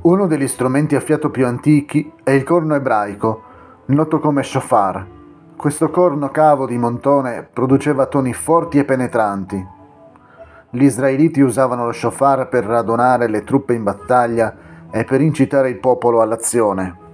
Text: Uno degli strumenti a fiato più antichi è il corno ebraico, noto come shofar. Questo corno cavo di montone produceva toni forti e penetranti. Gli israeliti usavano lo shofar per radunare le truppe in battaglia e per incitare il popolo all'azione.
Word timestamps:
Uno 0.00 0.26
degli 0.26 0.46
strumenti 0.46 0.94
a 0.94 1.00
fiato 1.00 1.30
più 1.30 1.46
antichi 1.46 2.12
è 2.22 2.30
il 2.30 2.44
corno 2.44 2.74
ebraico, 2.74 3.42
noto 3.86 4.20
come 4.20 4.42
shofar. 4.42 5.06
Questo 5.56 5.90
corno 5.90 6.30
cavo 6.30 6.66
di 6.66 6.78
montone 6.78 7.48
produceva 7.52 8.06
toni 8.06 8.32
forti 8.32 8.78
e 8.78 8.84
penetranti. 8.84 9.66
Gli 10.70 10.82
israeliti 10.82 11.40
usavano 11.40 11.84
lo 11.84 11.92
shofar 11.92 12.48
per 12.48 12.64
radunare 12.64 13.26
le 13.28 13.42
truppe 13.42 13.74
in 13.74 13.82
battaglia 13.82 14.54
e 14.90 15.04
per 15.04 15.20
incitare 15.20 15.68
il 15.70 15.78
popolo 15.78 16.20
all'azione. 16.20 17.06